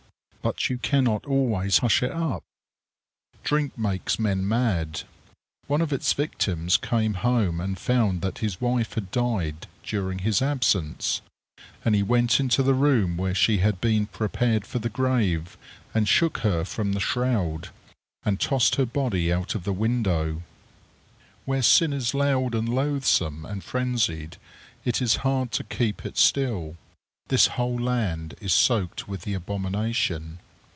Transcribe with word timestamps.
But 0.43 0.71
you 0.71 0.79
cannot 0.79 1.27
always 1.27 1.77
hush 1.77 2.01
it 2.01 2.09
up. 2.11 2.41
Drink 3.43 3.77
makes 3.77 4.17
men 4.17 4.47
mad. 4.47 5.03
One 5.67 5.81
of 5.81 5.93
its 5.93 6.13
victims 6.13 6.77
came 6.77 7.13
home 7.13 7.59
and 7.61 7.77
found 7.77 8.21
that 8.23 8.39
his 8.39 8.59
wife 8.59 8.93
had 8.95 9.11
died 9.11 9.67
during 9.83 10.17
his 10.17 10.41
absence; 10.41 11.21
and 11.85 11.93
he 11.93 12.01
went 12.01 12.39
into 12.39 12.63
the 12.63 12.73
room 12.73 13.17
where 13.17 13.35
she 13.35 13.59
had 13.59 13.79
been 13.79 14.07
prepared 14.07 14.65
for 14.65 14.79
the 14.79 14.89
grave, 14.89 15.57
and 15.93 16.09
shook 16.09 16.39
her 16.39 16.65
from 16.65 16.93
the 16.93 16.99
shroud, 16.99 17.69
and 18.25 18.39
tossed 18.39 18.77
her 18.77 18.85
body 18.87 19.31
out 19.31 19.53
of 19.53 19.63
the 19.63 19.71
window. 19.71 20.41
Where 21.45 21.61
sin 21.61 21.93
is 21.93 22.15
loud 22.15 22.55
and 22.55 22.67
loathsome 22.67 23.45
and 23.45 23.63
frenzied, 23.63 24.37
it 24.85 25.03
is 25.03 25.17
hard 25.17 25.51
to 25.51 25.63
keep 25.63 26.03
it 26.03 26.17
still. 26.17 26.77
This 27.27 27.47
whole 27.47 27.79
land 27.79 28.35
is 28.41 28.51
soaked 28.51 29.07
with 29.07 29.21
the 29.21 29.35
abomination. 29.35 30.39